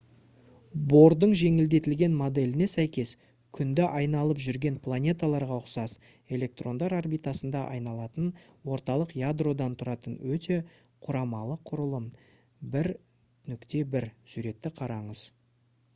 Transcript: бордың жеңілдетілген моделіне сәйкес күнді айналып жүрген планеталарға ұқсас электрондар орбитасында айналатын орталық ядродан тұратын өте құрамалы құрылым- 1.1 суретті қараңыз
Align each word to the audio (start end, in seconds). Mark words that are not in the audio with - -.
бордың 0.91 1.33
жеңілдетілген 1.39 2.13
моделіне 2.21 2.67
сәйкес 2.71 3.09
күнді 3.57 3.83
айналып 3.97 4.39
жүрген 4.45 4.79
планеталарға 4.87 5.59
ұқсас 5.63 5.95
электрондар 6.37 6.95
орбитасында 7.01 7.61
айналатын 7.75 8.31
орталық 8.77 9.13
ядродан 9.23 9.75
тұратын 9.83 10.15
өте 10.37 10.57
құрамалы 11.09 11.59
құрылым- 11.73 12.09
1.1 13.57 14.09
суретті 14.35 14.73
қараңыз 14.81 15.23